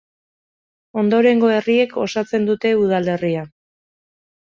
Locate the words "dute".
2.47-2.71